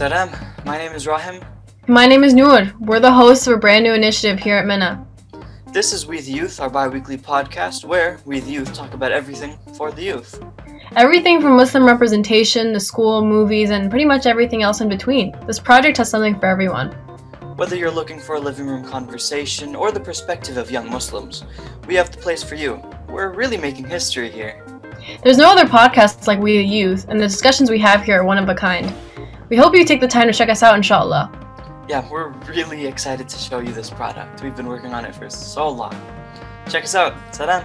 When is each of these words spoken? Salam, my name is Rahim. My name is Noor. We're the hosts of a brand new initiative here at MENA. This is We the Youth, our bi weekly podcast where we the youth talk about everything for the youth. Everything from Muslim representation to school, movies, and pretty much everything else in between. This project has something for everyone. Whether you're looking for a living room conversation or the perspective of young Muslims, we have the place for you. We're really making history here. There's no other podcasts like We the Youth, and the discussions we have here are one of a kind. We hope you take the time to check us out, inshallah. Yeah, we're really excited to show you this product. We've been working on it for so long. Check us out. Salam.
Salam, 0.00 0.30
my 0.64 0.78
name 0.78 0.92
is 0.92 1.06
Rahim. 1.06 1.44
My 1.86 2.06
name 2.06 2.24
is 2.24 2.32
Noor. 2.32 2.72
We're 2.80 3.00
the 3.00 3.12
hosts 3.12 3.46
of 3.46 3.52
a 3.52 3.58
brand 3.58 3.84
new 3.84 3.92
initiative 3.92 4.38
here 4.38 4.56
at 4.56 4.64
MENA. 4.64 5.06
This 5.74 5.92
is 5.92 6.06
We 6.06 6.22
the 6.22 6.32
Youth, 6.32 6.58
our 6.58 6.70
bi 6.70 6.88
weekly 6.88 7.18
podcast 7.18 7.84
where 7.84 8.18
we 8.24 8.40
the 8.40 8.50
youth 8.50 8.72
talk 8.72 8.94
about 8.94 9.12
everything 9.12 9.58
for 9.76 9.92
the 9.92 10.02
youth. 10.02 10.42
Everything 10.96 11.42
from 11.42 11.54
Muslim 11.54 11.84
representation 11.84 12.72
to 12.72 12.80
school, 12.80 13.22
movies, 13.22 13.68
and 13.68 13.90
pretty 13.90 14.06
much 14.06 14.24
everything 14.24 14.62
else 14.62 14.80
in 14.80 14.88
between. 14.88 15.36
This 15.46 15.58
project 15.58 15.98
has 15.98 16.08
something 16.08 16.40
for 16.40 16.46
everyone. 16.46 16.92
Whether 17.56 17.76
you're 17.76 17.90
looking 17.90 18.18
for 18.18 18.36
a 18.36 18.40
living 18.40 18.68
room 18.68 18.82
conversation 18.82 19.76
or 19.76 19.92
the 19.92 20.00
perspective 20.00 20.56
of 20.56 20.70
young 20.70 20.88
Muslims, 20.88 21.44
we 21.86 21.94
have 21.96 22.10
the 22.10 22.16
place 22.16 22.42
for 22.42 22.54
you. 22.54 22.82
We're 23.06 23.34
really 23.34 23.58
making 23.58 23.84
history 23.84 24.30
here. 24.30 24.64
There's 25.22 25.36
no 25.36 25.52
other 25.52 25.66
podcasts 25.66 26.26
like 26.26 26.38
We 26.38 26.56
the 26.56 26.64
Youth, 26.64 27.04
and 27.10 27.20
the 27.20 27.28
discussions 27.28 27.70
we 27.70 27.78
have 27.80 28.02
here 28.02 28.20
are 28.20 28.24
one 28.24 28.38
of 28.38 28.48
a 28.48 28.54
kind. 28.54 28.90
We 29.50 29.56
hope 29.56 29.74
you 29.74 29.84
take 29.84 30.00
the 30.00 30.06
time 30.06 30.28
to 30.28 30.32
check 30.32 30.48
us 30.48 30.62
out, 30.62 30.76
inshallah. 30.76 31.28
Yeah, 31.88 32.08
we're 32.08 32.28
really 32.46 32.86
excited 32.86 33.28
to 33.28 33.36
show 33.36 33.58
you 33.58 33.72
this 33.72 33.90
product. 33.90 34.44
We've 34.44 34.54
been 34.54 34.68
working 34.68 34.94
on 34.94 35.04
it 35.04 35.12
for 35.12 35.28
so 35.28 35.68
long. 35.68 35.92
Check 36.68 36.84
us 36.84 36.94
out. 36.94 37.16
Salam. 37.34 37.64